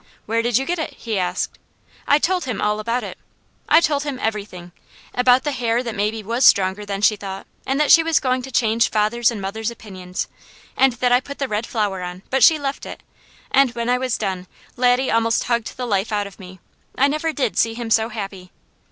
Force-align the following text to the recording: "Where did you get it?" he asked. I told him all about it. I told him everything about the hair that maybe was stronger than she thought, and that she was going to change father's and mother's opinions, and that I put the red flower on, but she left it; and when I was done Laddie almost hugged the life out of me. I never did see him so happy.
"Where 0.25 0.41
did 0.41 0.57
you 0.57 0.65
get 0.65 0.79
it?" 0.79 0.93
he 0.95 1.19
asked. 1.19 1.59
I 2.07 2.17
told 2.17 2.45
him 2.45 2.59
all 2.59 2.79
about 2.79 3.03
it. 3.03 3.19
I 3.69 3.79
told 3.79 4.01
him 4.03 4.17
everything 4.19 4.71
about 5.13 5.43
the 5.43 5.51
hair 5.51 5.83
that 5.83 5.93
maybe 5.93 6.23
was 6.23 6.43
stronger 6.43 6.87
than 6.87 7.03
she 7.03 7.15
thought, 7.15 7.45
and 7.67 7.79
that 7.79 7.91
she 7.91 8.01
was 8.01 8.19
going 8.19 8.41
to 8.41 8.51
change 8.51 8.89
father's 8.89 9.29
and 9.29 9.39
mother's 9.39 9.69
opinions, 9.69 10.27
and 10.75 10.93
that 10.93 11.11
I 11.11 11.19
put 11.19 11.37
the 11.37 11.47
red 11.47 11.67
flower 11.67 12.01
on, 12.01 12.23
but 12.31 12.43
she 12.43 12.57
left 12.57 12.87
it; 12.87 13.03
and 13.51 13.75
when 13.75 13.89
I 13.91 13.99
was 13.99 14.17
done 14.17 14.47
Laddie 14.75 15.11
almost 15.11 15.43
hugged 15.43 15.77
the 15.77 15.85
life 15.85 16.11
out 16.11 16.25
of 16.25 16.39
me. 16.39 16.59
I 16.97 17.07
never 17.07 17.31
did 17.31 17.55
see 17.55 17.75
him 17.75 17.91
so 17.91 18.09
happy. 18.09 18.51